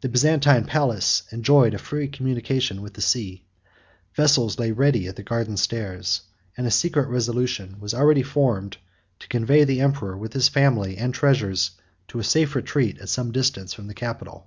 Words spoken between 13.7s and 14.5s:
from the capital.